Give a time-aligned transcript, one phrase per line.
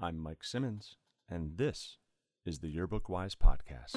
[0.00, 0.94] I'm Mike Simmons,
[1.28, 1.96] and this
[2.46, 3.96] is the Yearbook Whys Podcast.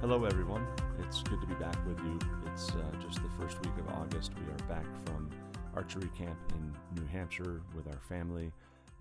[0.00, 0.66] Hello, everyone.
[1.00, 2.18] It's good to be back with you.
[2.46, 4.32] It's uh, just the first week of August.
[4.34, 5.28] We are back from
[5.76, 8.50] archery camp in New Hampshire with our family,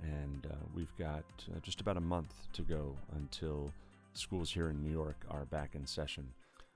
[0.03, 3.71] and uh, we've got uh, just about a month to go until
[4.13, 6.27] schools here in New York are back in session.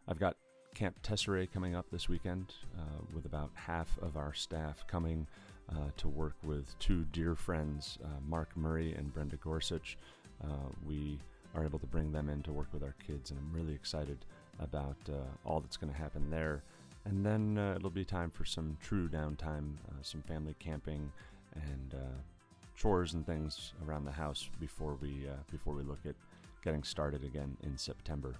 [0.07, 0.37] I've got
[0.73, 5.27] Camp Tesserae coming up this weekend uh, with about half of our staff coming
[5.69, 9.97] uh, to work with two dear friends, uh, Mark Murray and Brenda Gorsuch.
[10.43, 11.19] Uh, we
[11.55, 14.19] are able to bring them in to work with our kids, and I'm really excited
[14.59, 14.97] about
[15.45, 16.63] all that's going to happen there.
[17.05, 21.11] And then it'll be time for some true downtime, some family camping,
[21.55, 21.95] and
[22.77, 26.15] chores and things around the house before we uh, before we look at
[26.63, 28.35] getting started again in September.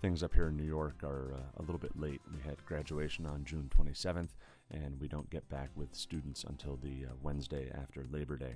[0.00, 2.22] Things up here in New York are uh, a little bit late.
[2.32, 4.30] We had graduation on June 27th,
[4.70, 8.54] and we don't get back with students until the Wednesday after Labor Day.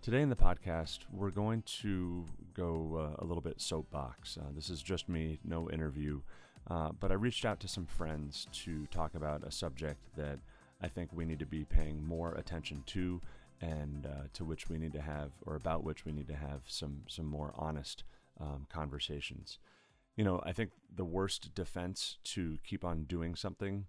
[0.00, 4.36] Today in the podcast, we're going to go uh, a little bit soapbox.
[4.36, 6.22] Uh, this is just me, no interview,
[6.68, 10.40] uh, but I reached out to some friends to talk about a subject that
[10.80, 13.20] I think we need to be paying more attention to,
[13.62, 16.62] and uh, to which we need to have, or about which we need to have
[16.66, 18.02] some some more honest
[18.40, 19.58] um, conversations.
[20.16, 23.86] You know, I think the worst defense to keep on doing something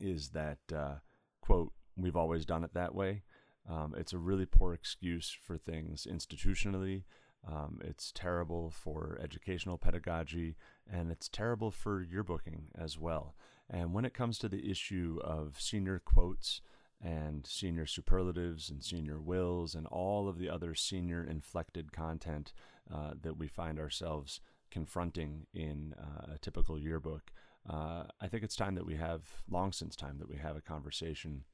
[0.00, 0.96] is that uh,
[1.42, 3.22] quote we've always done it that way.
[3.68, 7.02] Um, it's a really poor excuse for things institutionally.
[7.46, 10.56] Um, it's terrible for educational pedagogy,
[10.90, 13.34] and it's terrible for yearbooking as well.
[13.70, 16.62] And when it comes to the issue of senior quotes
[17.02, 22.52] and senior superlatives and senior wills and all of the other senior inflected content
[22.92, 27.30] uh, that we find ourselves confronting in uh, a typical yearbook,
[27.68, 30.60] uh, I think it's time that we have, long since time, that we have a
[30.60, 31.44] conversation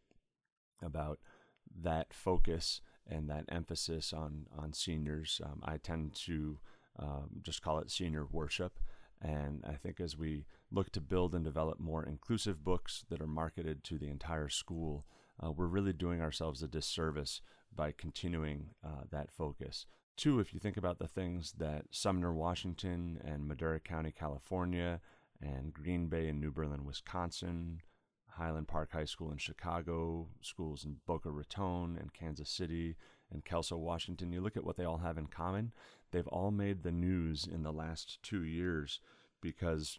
[0.82, 1.19] about
[1.82, 5.41] that focus and that emphasis on on seniors.
[5.44, 6.59] Um, I tend to
[6.99, 8.78] um, just call it senior worship.
[9.21, 13.26] And I think as we look to build and develop more inclusive books that are
[13.26, 15.06] marketed to the entire school,
[15.43, 17.41] uh, we're really doing ourselves a disservice
[17.75, 19.87] by continuing uh, that focus.
[20.17, 25.00] Two, if you think about the things that Sumner, Washington, and Madera County, California,
[25.43, 27.81] and Green Bay and New Berlin, Wisconsin,
[28.28, 32.97] Highland Park High School in Chicago, schools in Boca Raton and Kansas City
[33.33, 34.33] and Kelso, Washington.
[34.33, 35.73] You look at what they all have in common.
[36.12, 39.00] They've all made the news in the last two years
[39.41, 39.99] because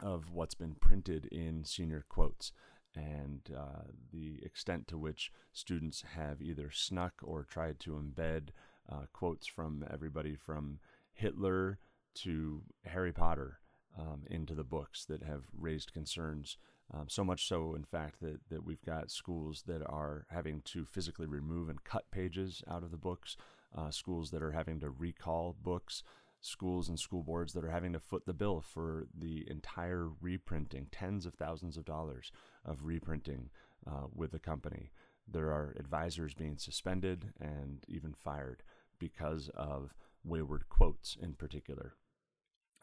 [0.00, 2.52] of what's been printed in senior quotes
[2.94, 3.82] and uh,
[4.12, 8.48] the extent to which students have either snuck or tried to embed
[8.90, 10.78] uh, quotes from everybody from
[11.12, 11.78] Hitler
[12.14, 13.58] to Harry Potter
[13.98, 16.56] um, into the books that have raised concerns
[16.92, 20.84] um, so much so, in fact, that, that we've got schools that are having to
[20.84, 23.36] physically remove and cut pages out of the books,
[23.76, 26.02] uh, schools that are having to recall books,
[26.44, 30.86] schools and school boards that are having to foot the bill for the entire reprinting,
[30.92, 32.30] tens of thousands of dollars
[32.66, 33.48] of reprinting
[33.86, 34.92] uh, with the company.
[35.26, 38.62] There are advisors being suspended and even fired
[38.98, 41.94] because of wayward quotes in particular.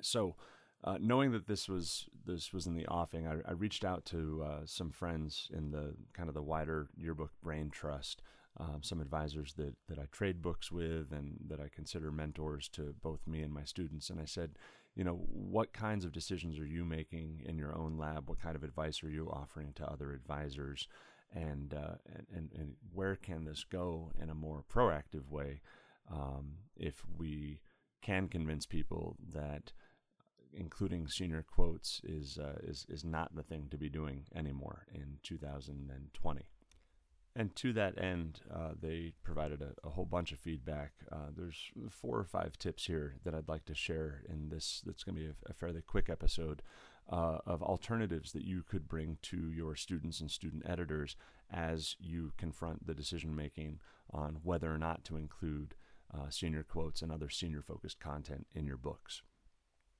[0.01, 0.35] So,
[0.83, 4.43] uh, knowing that this was this was in the offing, I, I reached out to
[4.43, 8.23] uh, some friends in the kind of the wider yearbook brain trust,
[8.59, 12.93] um, some advisors that that I trade books with and that I consider mentors to
[13.01, 14.09] both me and my students.
[14.09, 14.51] And I said,
[14.95, 18.29] you know, what kinds of decisions are you making in your own lab?
[18.29, 20.87] What kind of advice are you offering to other advisors?
[21.33, 21.95] And uh,
[22.33, 25.61] and, and, where can this go in a more proactive way
[26.11, 27.61] um, if we
[28.01, 29.71] can convince people that
[30.53, 35.19] including senior quotes is uh, is is not the thing to be doing anymore in
[35.23, 36.41] 2020.
[37.35, 40.91] And to that end, uh, they provided a, a, whole bunch of feedback.
[41.09, 44.81] Uh, there's four or five tips here that I'd like to share in this.
[44.85, 46.61] That's going to be a, a, fairly quick episode
[47.09, 51.15] uh, of alternatives that you could bring to your students and student editors
[51.49, 53.79] as you confront the decision making
[54.11, 55.73] on whether or not to include
[56.13, 59.21] uh, senior quotes and other senior focused content in your books.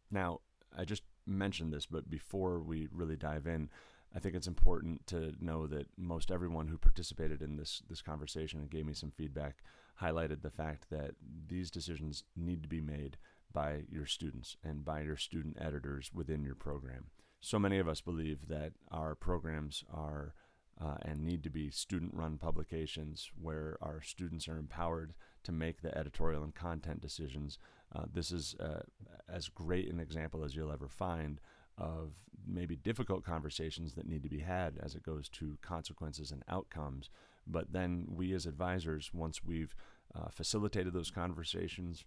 [0.09, 0.41] Now,
[0.77, 3.69] I just mentioned this, but before we really dive in,
[4.15, 8.59] I think it's important to know that most everyone who participated in this this conversation
[8.59, 9.63] and gave me some feedback
[10.01, 11.11] highlighted the fact that
[11.47, 13.17] these decisions need to be made
[13.53, 17.07] by your students and by your student editors within your program.
[17.39, 20.33] So many of us believe that our programs are
[20.79, 25.81] uh, and need to be student run publications where our students are empowered to make
[25.81, 27.59] the editorial and content decisions.
[27.93, 28.81] Uh, this is uh,
[29.29, 31.39] as great an example as you'll ever find
[31.81, 32.11] of
[32.47, 37.09] maybe difficult conversations that need to be had as it goes to consequences and outcomes.
[37.47, 39.75] But then we as advisors, once we've
[40.15, 42.05] uh, facilitated those conversations,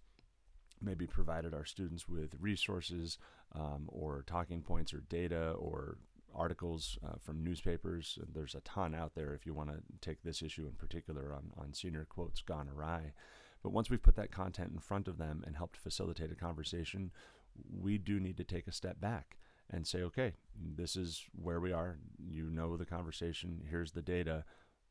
[0.81, 3.17] maybe provided our students with resources
[3.53, 5.97] um, or talking points or data or
[6.33, 8.19] articles uh, from newspapers.
[8.33, 11.51] There's a ton out there if you want to take this issue in particular on,
[11.57, 13.13] on senior quotes gone awry.
[13.63, 17.11] But once we've put that content in front of them and helped facilitate a conversation,
[17.81, 19.37] we do need to take a step back
[19.69, 21.97] and say, okay, this is where we are.
[22.17, 23.61] You know the conversation.
[23.69, 24.45] Here's the data.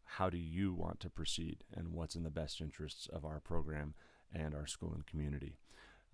[0.04, 1.64] How do you want to proceed?
[1.72, 3.94] And what's in the best interests of our program
[4.32, 5.58] and our school and community?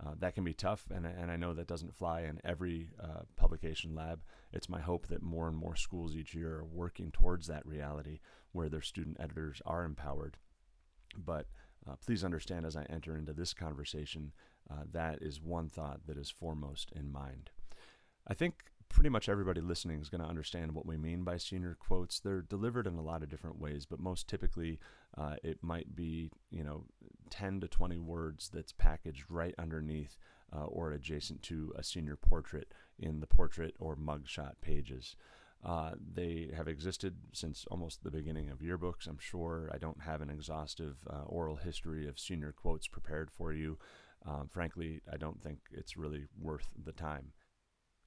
[0.02, 3.22] Uh, that can be tough, and, and I know that doesn't fly in every uh,
[3.36, 4.20] publication lab.
[4.50, 8.20] It's my hope that more and more schools each year are working towards that reality
[8.52, 10.38] where their student editors are empowered.
[11.16, 11.48] But
[11.86, 14.32] uh, please understand as I enter into this conversation,
[14.70, 17.50] uh, that is one thought that is foremost in mind.
[18.26, 18.54] I think
[18.88, 22.20] pretty much everybody listening is going to understand what we mean by senior quotes.
[22.20, 24.78] They're delivered in a lot of different ways, but most typically
[25.16, 26.84] uh, it might be, you know,
[27.30, 30.18] 10 to 20 words that's packaged right underneath
[30.54, 35.16] uh, or adjacent to a senior portrait in the portrait or mugshot pages.
[35.64, 39.06] Uh, they have existed since almost the beginning of yearbooks.
[39.06, 43.52] I'm sure I don't have an exhaustive uh, oral history of senior quotes prepared for
[43.52, 43.78] you.
[44.26, 47.32] Um, frankly, I don't think it's really worth the time.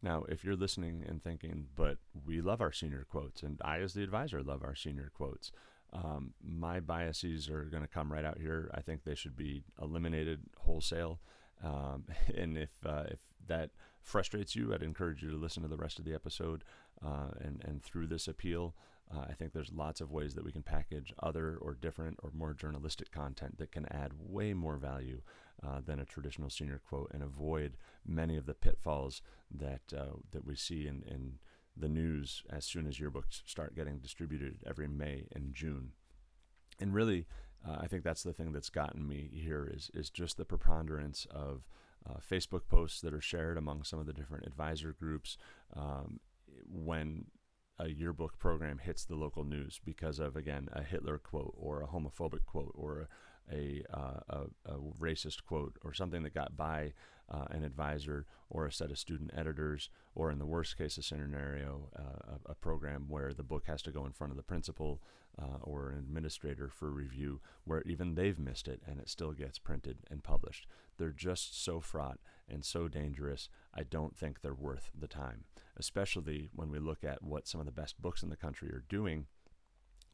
[0.03, 3.93] Now, if you're listening and thinking, but we love our senior quotes, and I, as
[3.93, 5.51] the advisor, love our senior quotes,
[5.93, 8.69] um, my biases are going to come right out here.
[8.73, 11.21] I think they should be eliminated wholesale.
[11.63, 12.03] Um,
[12.35, 13.69] and if uh, if that
[14.01, 16.65] frustrates you, I'd encourage you to listen to the rest of the episode.
[17.03, 18.75] Uh, and and through this appeal,
[19.15, 22.31] uh, I think there's lots of ways that we can package other or different or
[22.33, 25.21] more journalistic content that can add way more value
[25.65, 29.21] uh, than a traditional senior quote and avoid many of the pitfalls
[29.51, 31.39] that uh, that we see in, in
[31.75, 35.91] the news as soon as yearbooks start getting distributed every May and June.
[36.79, 37.25] And really,
[37.67, 41.25] uh, I think that's the thing that's gotten me here is is just the preponderance
[41.31, 41.63] of
[42.09, 45.37] uh, Facebook posts that are shared among some of the different advisor groups
[45.75, 46.19] um,
[46.69, 47.25] when
[47.79, 51.87] a yearbook program hits the local news because of again a Hitler quote or a
[51.87, 53.07] homophobic quote or
[53.51, 56.93] a, uh, a, a, racist quote or something that got by
[57.29, 61.89] uh, an advisor or a set of student editors, or in the worst case scenario,
[61.97, 65.01] uh, a, a, program where the book has to go in front of the principal
[65.41, 69.57] uh, or an administrator for review, where even they've missed it and it still gets
[69.57, 70.67] printed and published.
[70.97, 73.49] They're just so fraught and so dangerous.
[73.73, 77.65] I don't think they're worth the time, especially when we look at what some of
[77.65, 79.25] the best books in the country are doing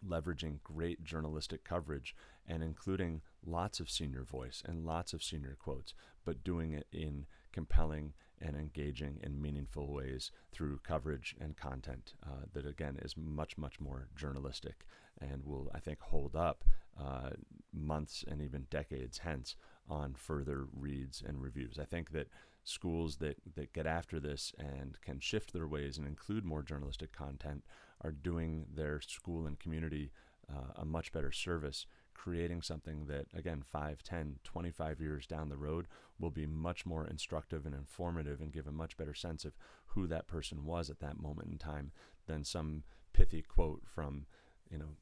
[0.08, 2.16] leveraging great journalistic coverage
[2.48, 5.94] and including lots of senior voice and lots of senior quotes,
[6.26, 12.46] but doing it in compelling and engaging and meaningful ways through coverage and content uh,
[12.54, 14.86] that, again, is much, much more journalistic
[15.20, 16.64] and will, I think, hold up
[17.00, 17.32] uh,
[17.74, 19.56] months and even decades hence
[19.90, 21.78] on further reads and reviews.
[21.80, 22.28] I think that
[22.64, 27.12] schools that, that get after this and can shift their ways and include more journalistic
[27.12, 27.64] content
[28.02, 30.12] are doing their school and community
[30.50, 31.86] uh, a much better service.
[32.14, 35.88] Creating something that again 5 10 25 years down the road
[36.20, 39.54] will be much more instructive and informative and give a much better sense of
[39.86, 41.92] who that person was at that moment in time
[42.28, 44.26] than some pithy quote from
[44.70, 44.98] you know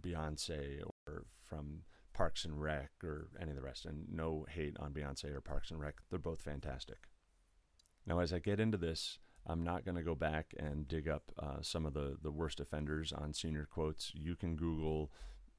[0.00, 1.82] Beyonce or from
[2.14, 5.70] Parks and Rec or any of the rest and no hate on Beyonce or Parks
[5.70, 7.08] and Rec they're both fantastic
[8.06, 11.30] now as I get into this I'm not going to go back and dig up
[11.38, 14.10] uh, some of the, the worst offenders on senior quotes.
[14.14, 15.10] You can Google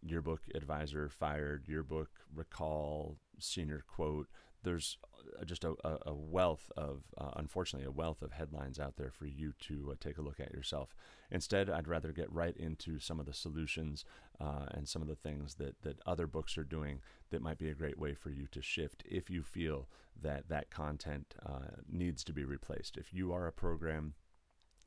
[0.02, 4.28] yearbook advisor fired, yearbook recall, senior quote.
[4.64, 4.98] There's
[5.46, 5.74] just a,
[6.06, 9.96] a wealth of, uh, unfortunately, a wealth of headlines out there for you to uh,
[10.00, 10.96] take a look at yourself.
[11.32, 14.06] Instead, I'd rather get right into some of the solutions
[14.40, 17.02] uh, and some of the things that, that other books are doing
[17.32, 19.90] that might be a great way for you to shift if you feel
[20.22, 22.98] that that content uh, needs to be replaced.
[22.98, 24.14] If you are a program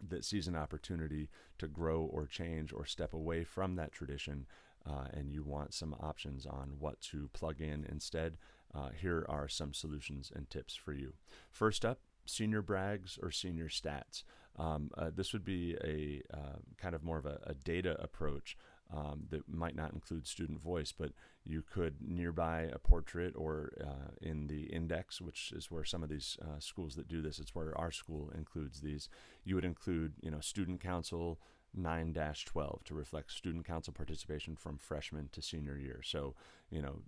[0.07, 1.29] that sees an opportunity
[1.59, 4.47] to grow or change or step away from that tradition,
[4.87, 8.37] uh, and you want some options on what to plug in instead,
[8.75, 11.15] uh, here are some solutions and tips for you.
[11.51, 14.23] First up, senior brags or senior stats.
[14.57, 18.57] Um, uh, this would be a uh, kind of more of a, a data approach
[18.95, 21.13] um, that might not include student voice, but
[21.45, 26.09] you could nearby a portrait or uh, in the index, which is where some of
[26.09, 29.09] these uh, schools that do this, it's where our school includes these.
[29.45, 31.39] You would include, you know, student council,
[31.75, 32.15] 9
[32.47, 36.01] 12 to reflect student council participation from freshman to senior year.
[36.03, 36.35] So,
[36.71, 37.03] you know,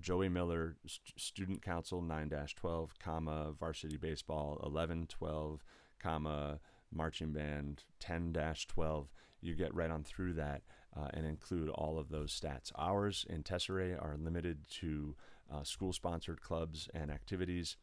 [0.00, 5.64] Joey Miller, st- Student Council 9 12, comma, Varsity Baseball 11 12,
[6.00, 6.60] comma,
[6.92, 8.36] Marching Band 10
[8.68, 9.08] 12.
[9.40, 10.62] You get right on through that
[10.96, 12.72] uh, and include all of those stats.
[12.76, 15.14] Ours in Tesserae are limited to
[15.52, 17.76] uh, school sponsored clubs and activities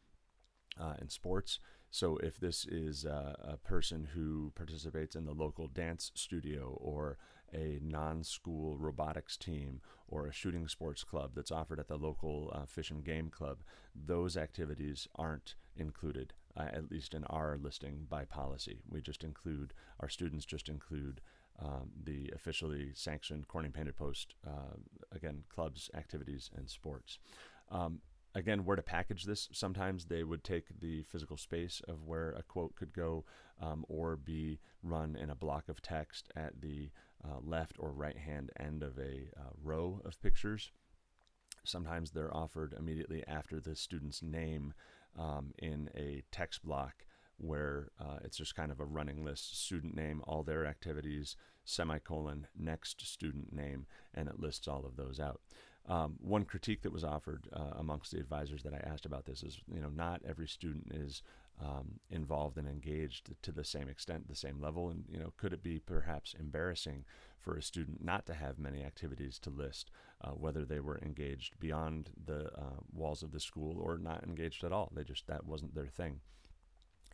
[0.80, 1.58] uh, and sports.
[1.90, 7.18] So if this is uh, a person who participates in the local dance studio or
[7.54, 12.64] a non-school robotics team or a shooting sports club that's offered at the local uh,
[12.66, 13.58] fish and game club,
[13.94, 18.80] those activities aren't included, uh, at least in our listing by policy.
[18.88, 21.20] We just include our students just include
[21.60, 24.76] um, the officially sanctioned Corning Painted Post, uh,
[25.14, 27.18] again, clubs, activities, and sports.
[27.70, 28.00] Um,
[28.34, 29.48] again, where to package this.
[29.52, 33.24] Sometimes they would take the physical space of where a quote could go
[33.60, 36.90] um, or be run in a block of text at the
[37.24, 40.72] uh, left or right hand end of a uh, row of pictures.
[41.64, 44.74] Sometimes they're offered immediately after the student's name
[45.18, 47.04] um, in a text block
[47.38, 52.46] where uh, it's just kind of a running list student name, all their activities, semicolon,
[52.56, 55.40] next student name, and it lists all of those out.
[55.88, 59.42] Um, one critique that was offered uh, amongst the advisors that I asked about this
[59.42, 61.22] is, you know, not every student is
[61.62, 65.52] um, involved and engaged to the same extent, the same level, and you know, could
[65.52, 67.04] it be perhaps embarrassing
[67.38, 69.90] for a student not to have many activities to list,
[70.22, 74.64] uh, whether they were engaged beyond the uh, walls of the school or not engaged
[74.64, 74.90] at all?
[74.94, 76.20] They just that wasn't their thing.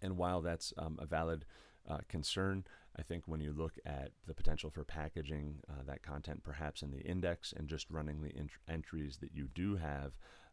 [0.01, 1.45] And while that's um, a valid
[1.89, 2.65] uh, concern.
[2.99, 6.91] I think when you look at the potential for packaging uh, that content perhaps in
[6.91, 10.13] the index and just running the ent- entries that you do have,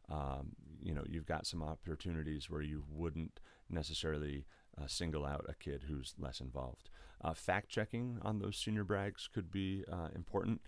[0.10, 4.46] um, you know, you've got some opportunities where you wouldn't necessarily
[4.82, 6.90] uh, single out a kid who's less involved.
[7.24, 10.62] Uh, fact checking on those senior brags could be uh, important.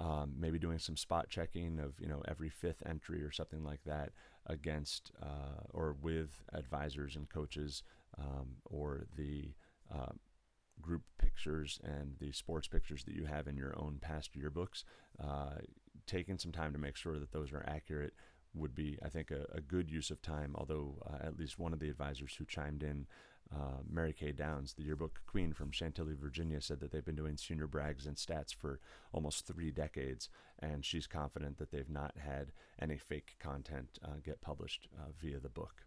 [0.00, 3.80] Um, maybe doing some spot checking of you know every fifth entry or something like
[3.84, 4.10] that
[4.46, 7.82] against uh, or with advisors and coaches
[8.18, 9.50] um, or the
[9.94, 10.12] uh,
[10.80, 14.84] group pictures and the sports pictures that you have in your own past yearbooks,
[15.22, 15.58] uh,
[16.06, 18.14] taking some time to make sure that those are accurate
[18.54, 20.54] would be, I think, a, a good use of time.
[20.54, 23.06] Although, uh, at least one of the advisors who chimed in,
[23.54, 27.36] uh, Mary Kay Downes, the yearbook queen from Chantilly, Virginia, said that they've been doing
[27.36, 28.80] senior brags and stats for
[29.12, 34.40] almost three decades, and she's confident that they've not had any fake content uh, get
[34.40, 35.84] published uh, via the book.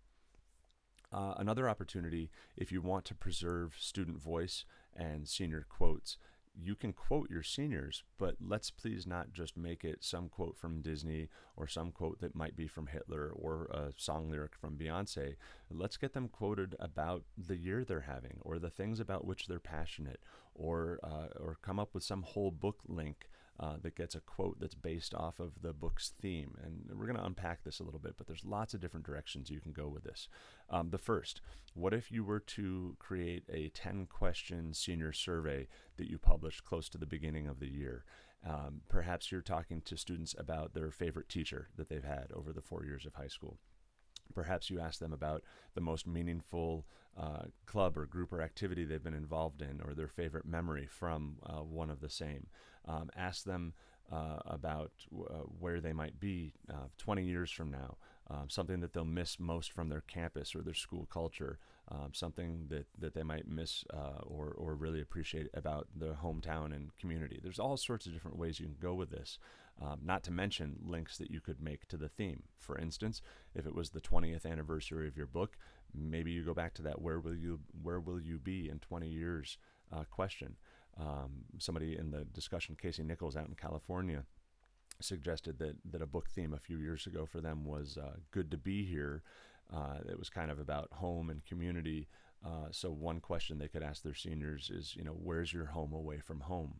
[1.11, 6.17] Uh, another opportunity, if you want to preserve student voice and senior quotes,
[6.61, 10.81] you can quote your seniors, but let's please not just make it some quote from
[10.81, 15.35] Disney or some quote that might be from Hitler or a song lyric from Beyonce.
[15.69, 19.59] Let's get them quoted about the year they're having or the things about which they're
[19.59, 20.19] passionate
[20.53, 24.59] or, uh, or come up with some whole book link uh, that gets a quote
[24.59, 26.57] that's based off of the book's theme.
[26.63, 29.49] And we're going to unpack this a little bit, but there's lots of different directions
[29.49, 30.27] you can go with this.
[30.69, 31.41] Um, the first,
[31.73, 36.89] what if you were to create a 10 question senior survey that you published close
[36.89, 38.03] to the beginning of the year?
[38.47, 42.61] Um, perhaps you're talking to students about their favorite teacher that they've had over the
[42.61, 43.57] four years of high school.
[44.33, 46.85] Perhaps you ask them about the most meaningful
[47.17, 51.37] uh, club or group or activity they've been involved in or their favorite memory from
[51.45, 52.47] uh, one of the same.
[52.87, 53.73] Um, ask them
[54.11, 57.97] uh, about uh, where they might be uh, 20 years from now,
[58.29, 61.57] um, something that they'll miss most from their campus or their school culture,
[61.89, 66.73] um, something that, that they might miss uh, or, or really appreciate about their hometown
[66.75, 67.39] and community.
[67.41, 69.39] There's all sorts of different ways you can go with this,
[69.81, 72.43] um, not to mention links that you could make to the theme.
[72.57, 73.21] For instance,
[73.53, 75.57] if it was the 20th anniversary of your book,
[75.93, 79.07] maybe you go back to that where will you where will you be in 20
[79.07, 79.57] years
[79.93, 80.55] uh, question
[80.99, 84.23] um, somebody in the discussion, Casey Nichols out in California,
[85.01, 88.49] suggested that that a book theme a few years ago for them was uh, "Good
[88.51, 89.23] to Be Here."
[89.73, 92.07] Uh, it was kind of about home and community.
[92.45, 95.91] Uh, so one question they could ask their seniors is, you know, where's your home
[95.91, 96.79] away from home?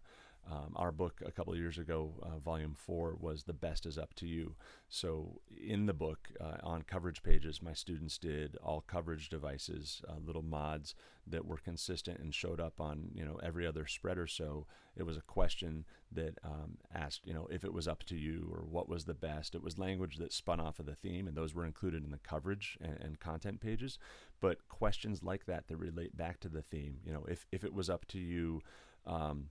[0.49, 3.97] Um, our book a couple of years ago, uh, volume four, was The Best Is
[3.97, 4.55] Up to You.
[4.89, 10.13] So, in the book, uh, on coverage pages, my students did all coverage devices, uh,
[10.23, 10.93] little mods
[11.27, 14.67] that were consistent and showed up on you know every other spread or so.
[14.95, 18.47] It was a question that um, asked you know if it was up to you
[18.51, 19.55] or what was the best.
[19.55, 22.19] It was language that spun off of the theme, and those were included in the
[22.19, 23.97] coverage and, and content pages.
[24.41, 27.73] But questions like that that relate back to the theme, you know, if if it
[27.73, 28.61] was up to you.
[29.07, 29.49] Um,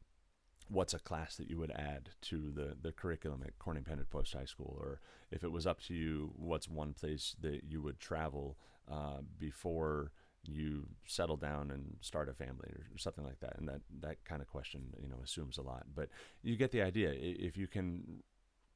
[0.69, 4.35] what's a class that you would add to the, the curriculum at Corning Painted Post
[4.35, 4.77] High School?
[4.81, 8.57] Or if it was up to you, what's one place that you would travel
[8.91, 10.13] uh, before
[10.47, 13.57] you settle down and start a family or, or, something like that?
[13.59, 15.85] And that, that kind of question, you know, assumes a lot.
[15.95, 16.09] But
[16.43, 17.13] you get the idea.
[17.15, 18.23] If you can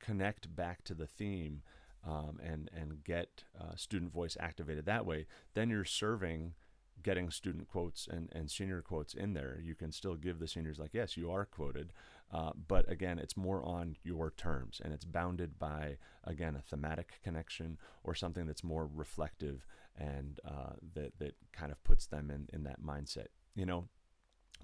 [0.00, 1.62] connect back to the theme,
[2.06, 6.54] um, and and get uh, student voice activated that way, then you're serving
[7.02, 9.58] getting student quotes and, and senior quotes in there.
[9.62, 11.92] You can still give the seniors like, yes, you are quoted,
[12.32, 17.20] uh, but again, it's more on your terms and it's bounded by, again, a thematic
[17.22, 22.48] connection or something that's more reflective and uh, that, that kind of puts them in,
[22.52, 23.28] in that mindset.
[23.54, 23.88] You know,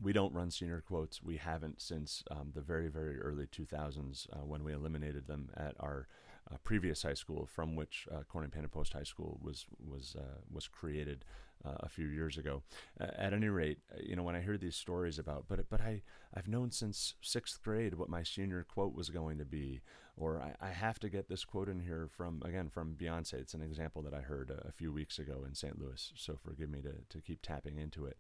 [0.01, 1.23] we don't run senior quotes.
[1.23, 5.75] We haven't since um, the very, very early 2000s uh, when we eliminated them at
[5.81, 6.09] our
[6.53, 10.69] uh, previous high school, from which uh, Corning Post High School was was uh, was
[10.69, 11.25] created
[11.65, 12.63] uh, a few years ago.
[13.01, 16.03] at any rate, uh, you know when I hear these stories about, but but I
[16.35, 19.81] I've known since sixth grade what my senior quote was going to be,
[20.17, 23.35] or I, I have to get this quote in here from again from Beyonce.
[23.35, 25.79] It's an example that I heard a, a few weeks ago in St.
[25.81, 26.13] Louis.
[26.17, 28.17] So forgive me to to keep tapping into it,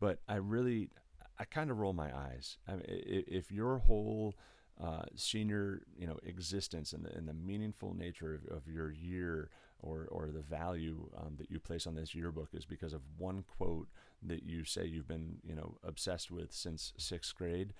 [0.00, 0.90] but I really
[1.38, 2.58] I kind of roll my eyes.
[2.68, 4.34] I mean, if your whole
[4.82, 9.50] uh, senior, you know, existence and the, and the meaningful nature of, of your year
[9.82, 13.44] or, or the value um, that you place on this yearbook is because of one
[13.58, 13.88] quote
[14.22, 17.74] that you say you've been, you know, obsessed with since sixth grade.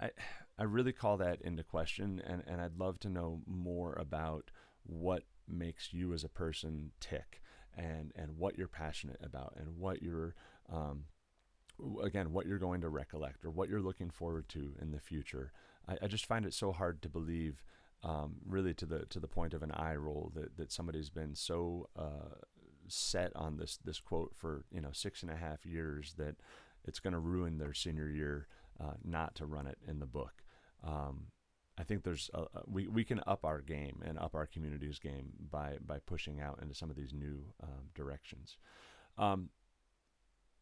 [0.00, 0.10] I,
[0.58, 4.50] I really call that into question, and, and I'd love to know more about
[4.84, 7.42] what makes you as a person tick
[7.76, 10.34] and, and what you're passionate about and what you're
[10.72, 11.04] um,
[12.02, 15.52] again what you're going to recollect or what you're looking forward to in the future.
[15.88, 17.62] I, I just find it so hard to believe,
[18.02, 21.34] um, really to the to the point of an eye roll that that somebody's been
[21.34, 22.34] so uh,
[22.88, 26.36] set on this this quote for you know six and a half years that
[26.84, 28.48] it's going to ruin their senior year
[28.80, 30.42] uh, not to run it in the book.
[30.84, 31.26] Um,
[31.78, 35.32] I think there's a, we we can up our game and up our community's game
[35.50, 38.58] by by pushing out into some of these new um, directions.
[39.16, 39.50] Um,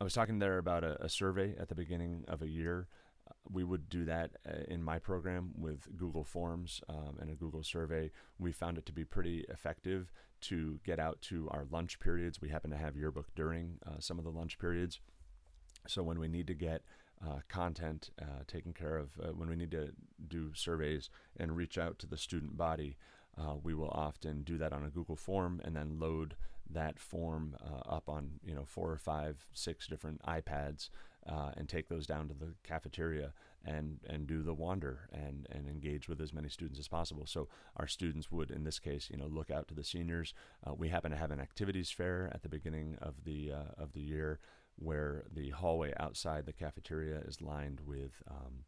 [0.00, 2.88] I was talking there about a, a, survey at the beginning of a year.
[3.51, 7.63] We would do that uh, in my program with Google Forms um, and a Google
[7.63, 8.11] survey.
[8.39, 12.41] We found it to be pretty effective to get out to our lunch periods.
[12.41, 15.01] We happen to have yearbook during uh, some of the lunch periods.
[15.87, 16.83] So when we need to get
[17.25, 19.90] uh, content uh, taken care of, uh, when we need to
[20.29, 22.97] do surveys and reach out to the student body,
[23.38, 26.37] uh, we will often do that on a Google form and then load
[26.73, 27.57] that form
[27.88, 30.88] up on you know four or five, six different iPads
[31.28, 33.33] uh, and take those down to the cafeteria
[33.64, 37.26] and and do the wander and and engage with as many students as possible.
[37.26, 40.35] So our students would, in this case, you know, look out to the seniors.
[40.66, 43.92] Uh, we happen to have an activities fair at the beginning of the uh, of
[43.92, 44.38] the year
[44.76, 48.64] where the hallway outside the cafeteria is lined with um,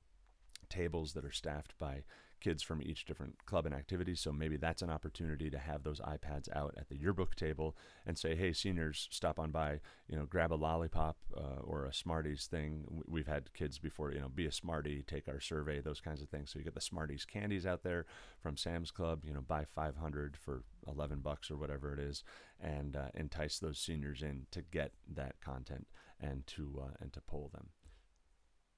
[0.69, 2.03] tables that are staffed by
[2.43, 4.15] kids from each different club and activity.
[4.15, 8.19] So maybe that's an opportunity to have those iPads out at the yearbook table and
[8.19, 12.47] say, hey, seniors, stop on by, you know, grab a lollipop uh, or a Smarties
[12.47, 12.85] thing.
[13.07, 16.29] We've had kids before, you know, be a Smartie, take our survey, those kinds of
[16.29, 16.51] things.
[16.51, 18.05] So you get the Smarties candies out there
[18.43, 22.25] from Sam's Club, you know, buy 500 for 11 bucks or whatever it is
[22.61, 25.87] and uh, entice those seniors in to get that content
[26.21, 27.69] and to uh, and to pull them.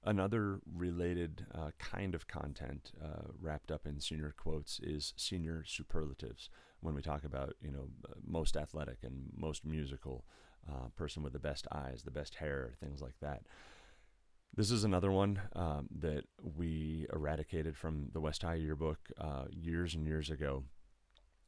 [0.07, 6.51] Another related uh, kind of content uh, wrapped up in senior quotes is senior superlatives.
[6.81, 10.27] When we talk about, you know, uh, most athletic and most musical,
[10.69, 13.43] uh, person with the best eyes, the best hair, things like that.
[14.57, 19.95] This is another one um, that we eradicated from the West High yearbook uh, years
[19.95, 20.65] and years ago.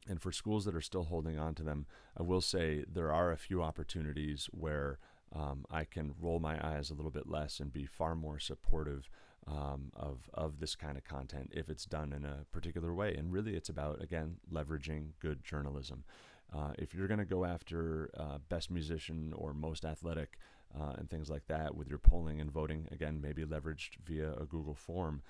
[0.09, 1.85] And for schools that are still holding on to them,
[2.17, 4.99] I will say there are a few opportunities where
[5.33, 9.09] um, I can roll my eyes a little bit less and be far more supportive
[9.47, 13.15] um, of of this kind of content if it's done in a particular way.
[13.15, 16.03] And really, it's about again leveraging good journalism.
[16.53, 20.37] Uh, if you're going to go after uh, best musician or most athletic
[20.79, 24.45] uh, and things like that with your polling and voting, again, maybe leveraged via a
[24.45, 25.21] Google form,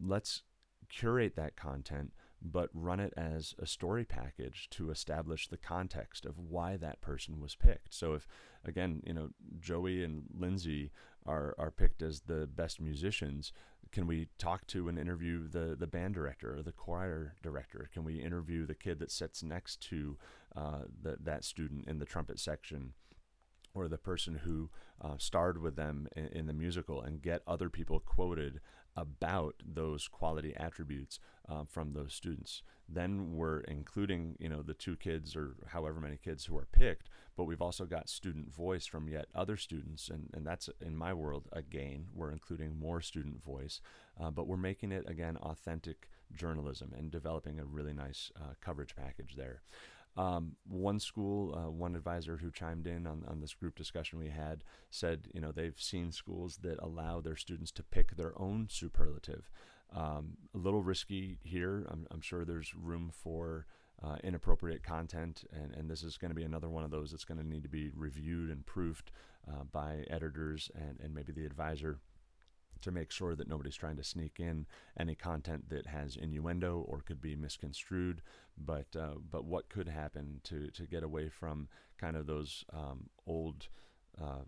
[0.00, 0.42] let's
[0.88, 2.12] curate that content
[2.44, 7.40] but run it as a story package to establish the context of why that person
[7.40, 7.94] was picked.
[7.94, 8.28] So if
[8.64, 10.90] again, you know, Joey and Lindsay
[11.26, 13.52] are are picked as the best musicians,
[13.92, 17.88] can we talk to and interview the the band director or the choir director?
[17.92, 20.18] Can we interview the kid that sits next to
[20.54, 22.92] uh, the, that student in the trumpet section?
[23.76, 27.68] or the person who uh, starred with them in, in, the musical and get other
[27.68, 28.60] people quoted
[28.96, 32.62] about those quality attributes uh, from those students.
[32.88, 37.08] Then we're including, you know, the two kids or however many kids who are picked,
[37.36, 41.12] but we've also got student voice from yet other students, and, and that's in my
[41.12, 42.06] world a gain.
[42.14, 43.80] We're including more student voice,
[44.20, 48.94] uh, but we're making it again authentic journalism and developing a really nice uh, coverage
[48.96, 49.62] package there.
[50.16, 54.28] Um, one school, uh, one advisor who chimed in on, on this group discussion we
[54.28, 58.68] had said, you know, they've seen schools that allow their students to pick their own
[58.70, 59.50] superlative.
[59.94, 61.86] Um, a little risky here.
[61.90, 63.66] I'm, I'm, sure there's room for
[64.02, 67.24] uh, inappropriate content, and, and this is going to be another one of those that's
[67.24, 69.12] going to need to be reviewed and proofed
[69.48, 71.98] uh, by editors and, and maybe the advisor
[72.84, 74.66] to make sure that nobody's trying to sneak in
[74.98, 78.20] any content that has innuendo or could be misconstrued.
[78.56, 83.10] But uh, but what could happen to to get away from kind of those um,
[83.26, 83.68] old
[84.20, 84.44] uh,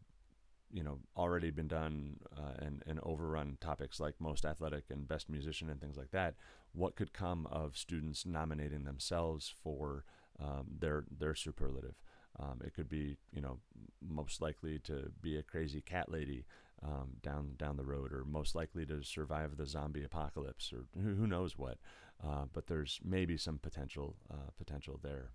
[0.72, 5.28] you know already been done uh, and and overrun topics like most athletic and best
[5.28, 6.34] musician and things like that
[6.72, 10.04] what could come of students nominating themselves for
[10.38, 11.94] um, their their superlative?
[12.38, 13.58] Um, it could be you know
[14.06, 16.44] most likely to be a crazy cat lady
[16.82, 21.26] um, down down the road or most likely to survive the zombie apocalypse or who,
[21.26, 21.78] knows what.
[22.22, 25.30] Uh, but there's maybe some potential uh, potential there.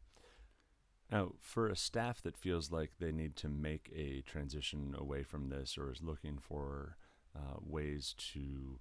[1.12, 5.50] Now, for a staff that feels like they need to make a transition away from
[5.50, 6.96] this or is looking for
[7.36, 8.80] uh, ways to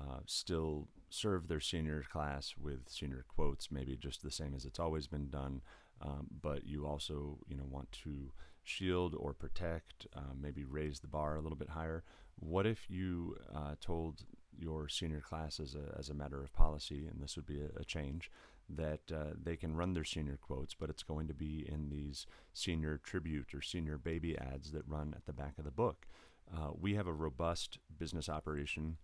[0.00, 4.78] uh, still serve their senior class with senior quotes, maybe just the same as it's
[4.78, 5.60] always been done,
[6.00, 8.30] um, but you also you know want to
[8.64, 12.04] shield or protect, uh, maybe raise the bar a little bit higher.
[12.38, 14.24] What if you uh, told
[14.58, 17.80] your senior class as a, as a matter of policy, and this would be a,
[17.80, 18.30] a change,
[18.68, 22.26] that uh, they can run their senior quotes, but it's going to be in these
[22.52, 26.06] senior tribute or senior baby ads that run at the back of the book.
[26.52, 28.96] Uh, we have a robust business operation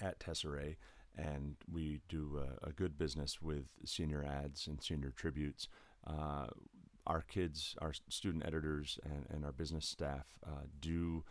[0.00, 0.76] at Tesserae,
[1.16, 5.68] and we do a, a, good business with senior ads and senior tributes.
[6.06, 6.46] Uh,
[7.06, 11.24] our kids, our student editors, and, and our business staff uh, do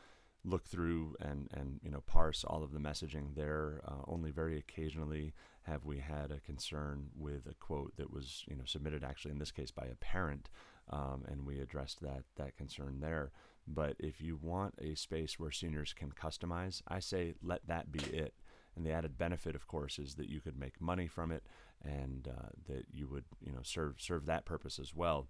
[0.44, 3.82] look through and and you know parse all of the messaging there.
[3.88, 8.56] Uh, only very occasionally have we had a concern with a quote that was you
[8.56, 10.50] know submitted actually in this case by a parent,
[10.90, 13.32] um, and we addressed that that concern there.
[13.68, 18.00] But if you want a space where seniors can customize, I say let that be
[18.00, 18.34] it.
[18.76, 21.44] And the added benefit, of course, is that you could make money from it,
[21.84, 25.28] and uh, that you would you know serve serve that purpose as well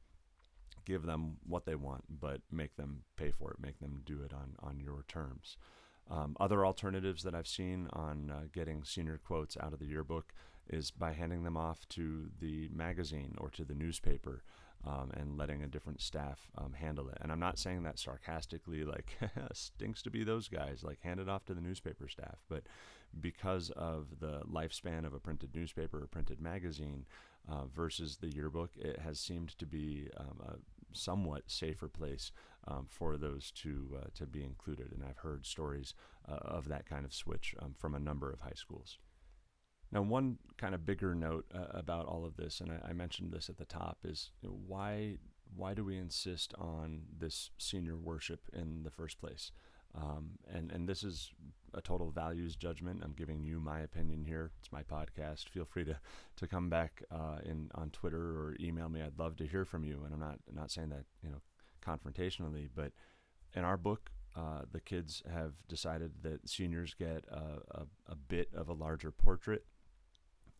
[0.86, 4.34] give them what they want, but make them pay for it, make them do it
[4.34, 5.58] on, on your terms.
[6.10, 10.34] Um, other alternatives that I've seen on uh, getting senior quotes out of the yearbook
[10.70, 14.44] is by handing them off to the magazine or to the newspaper
[14.86, 17.17] um, and letting a different staff um, handle it.
[17.22, 19.17] And I'm not saying that sarcastically, like,
[19.54, 22.38] stinks to be those guys, like, hand it off to the newspaper staff.
[22.50, 22.63] But
[23.20, 27.06] because of the lifespan of a printed newspaper or printed magazine,
[27.50, 30.56] uh, versus the yearbook, it has seemed to be um, a
[30.96, 32.32] somewhat safer place
[32.67, 34.91] um, for those to uh, to be included.
[34.91, 35.94] And I've heard stories
[36.30, 38.98] uh, of that kind of switch um, from a number of high schools.
[39.91, 43.32] Now, one kind of bigger note uh, about all of this, and I, I, mentioned
[43.32, 45.17] this at the top, is why
[45.54, 49.51] why do we insist on this senior worship in the first place?
[49.93, 51.32] Um, and and this is
[51.73, 53.01] a total values judgment.
[53.04, 54.51] I'm giving you my opinion here.
[54.60, 55.49] It's my podcast.
[55.49, 55.97] Feel free to
[56.38, 59.01] to come back uh, in on Twitter or email me.
[59.01, 60.04] I'd love to hear from you.
[60.06, 61.41] And I'm not not saying that you know
[61.86, 62.93] confrontationally, but
[63.54, 68.49] in our book, uh, the kids have decided that seniors get a, a, a, bit
[68.56, 69.65] of a larger portrait.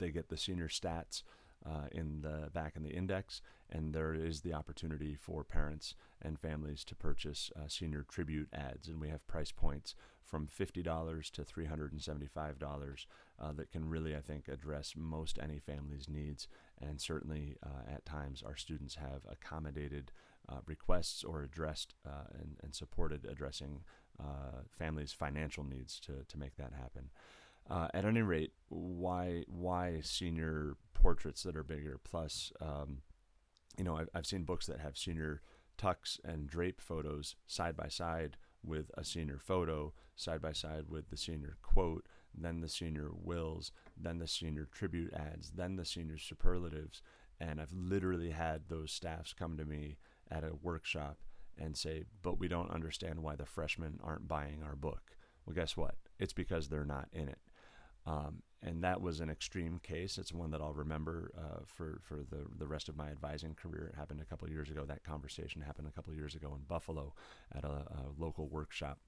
[0.01, 1.21] They get the senior stats
[1.63, 6.39] uh, in the back in the index, and there is the opportunity for parents and
[6.39, 11.43] families to purchase uh, senior tribute ads, and we have price points from $50 to
[11.43, 13.05] $375
[13.39, 16.47] uh, that can really, I think, address most any family's needs,
[16.81, 20.11] and certainly uh, at times our students have accommodated
[20.49, 23.81] uh, requests or addressed uh, and, and, supported addressing
[24.77, 27.09] families' financial needs to, to make that happen.
[27.69, 32.00] Uh, at any rate, why why senior portraits that are bigger?
[32.04, 33.02] Plus, um,
[33.78, 35.41] you know, I've, I've seen books that have senior
[35.78, 41.10] tux and drape photos side by side with a senior photo, side by side with
[41.10, 46.17] the senior quote, then the senior wills, then the senior tribute ads, then the senior
[46.17, 47.02] superlatives.
[47.39, 49.97] And I've literally had those staffs come to me
[50.30, 51.17] at a workshop
[51.58, 55.15] and say, but we don't understand why the freshmen aren't buying our book.
[55.45, 55.95] Well, guess what?
[56.19, 57.39] It's because they're not in it.
[58.05, 60.17] Um, and that was an extreme case.
[60.17, 63.89] It's one that I'll remember uh, for for the the rest of my advising career.
[63.91, 64.85] It happened a couple years ago.
[64.85, 67.13] That conversation happened a couple years ago in Buffalo
[67.55, 68.99] at a, a, local workshop.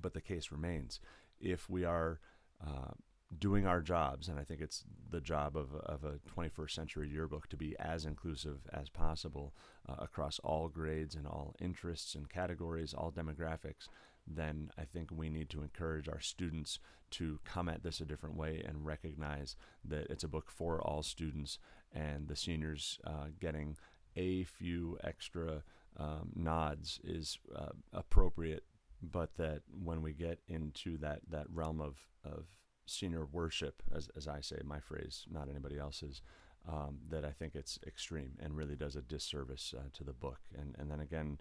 [0.00, 1.00] But the case remains.
[1.40, 2.20] If we are
[2.66, 2.92] uh,
[3.38, 7.48] doing our jobs, and I think it's the job of, of a 21st century yearbook
[7.48, 9.54] to be as inclusive as possible
[9.88, 13.88] uh, across all grades and all interests and categories, all demographics,
[14.26, 16.78] then I think we need to encourage our students
[17.12, 21.02] to come at this a different way and recognize that it's a book for all
[21.02, 21.58] students
[21.92, 23.76] and the seniors uh, getting
[24.16, 25.62] a few extra
[25.96, 28.64] um, nods is uh, appropriate,
[29.02, 32.46] but that when we get into that, that realm of, of
[32.86, 36.22] senior worship, as, as I say, my phrase, not anybody else's,
[36.68, 40.40] um, that I think it's extreme and really does a disservice uh, to the book.
[40.56, 41.38] And and then again,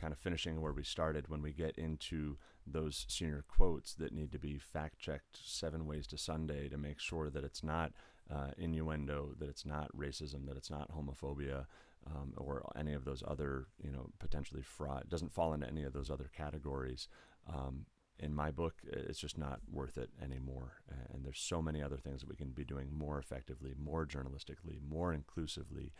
[0.00, 2.36] kind of finishing where we started when we get into
[2.66, 6.98] those senior quotes that need to be fact checked seven ways to Sunday to make
[6.98, 7.92] sure that it's not
[8.32, 11.66] uh, innuendo, that it's not racism, that it's not homophobia.
[12.06, 15.10] Um, or any of those other, you know, potentially fraud.
[15.10, 17.08] Doesn't fall into any of those other categories.
[17.46, 17.84] Um,
[18.18, 20.76] in my book, it's just not worth it anymore.
[21.12, 24.78] And there's so many other things that we can be doing more effectively, more journalistically,
[24.88, 25.92] more inclusively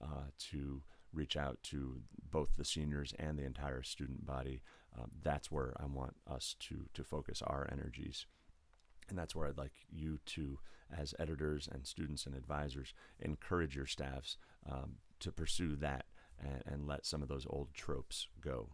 [0.00, 4.62] uh, to reach out to both the seniors and the entire student body.
[4.98, 8.26] Um, that's where I want us to to focus our energies.
[9.08, 10.58] And that's where I'd like you to,
[10.96, 14.36] as editors and students and advisors, encourage your staffs
[14.70, 16.04] um, to pursue that
[16.38, 18.68] and, and, let some of those old tropes go.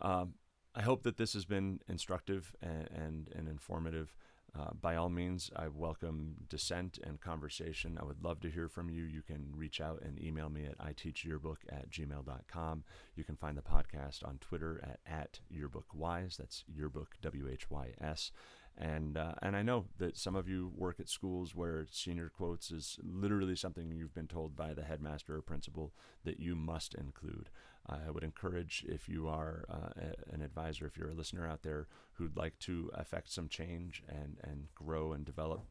[0.00, 0.34] Um,
[0.74, 4.14] I hope that this has been instructive and, and, and informative.
[4.56, 7.98] Uh, by all means, I welcome dissent and conversation.
[8.00, 9.02] I would love to hear from you.
[9.02, 12.84] You can reach out and email me at iteachyearbook at gmail.com.
[13.16, 16.36] You can find the podcast on Twitter at, at yearbookwhys.
[16.36, 18.30] That's yearbook, W H Y S.
[18.76, 22.72] And uh, and I know that some of you work at schools where senior quotes
[22.72, 25.92] is literally something you've been told by the headmaster or principal
[26.24, 27.50] that you must include.
[27.86, 30.00] I would encourage if you are uh,
[30.32, 34.38] an advisor, if you're a listener out there who'd like to affect some change and
[34.42, 35.62] and grow and develop,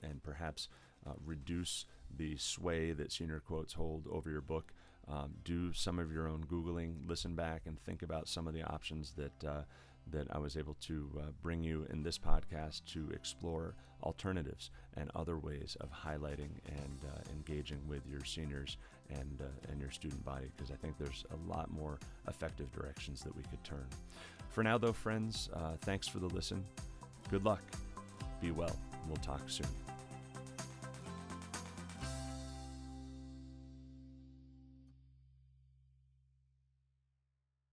[0.00, 0.68] and perhaps
[1.06, 4.72] uh, reduce the sway that senior quotes hold over your book.
[5.08, 8.62] Um, do some of your own googling, listen back, and think about some of the
[8.62, 9.62] options that uh,
[10.12, 15.10] that I was able to uh, bring you in this podcast to explore alternatives and
[15.14, 18.76] other ways of highlighting and uh, engaging with your seniors
[19.10, 23.22] and, uh, and your student body because I think there's a lot more effective directions
[23.22, 23.86] that we could turn.
[24.50, 26.64] For now, though, friends, uh, thanks for the listen.
[27.30, 27.62] Good luck.
[28.40, 28.76] Be well.
[29.06, 29.89] We'll talk soon.